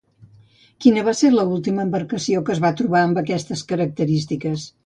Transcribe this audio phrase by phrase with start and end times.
[0.85, 4.69] Quina va ser l'última embarcació que es va trobar amb aquestes característiques?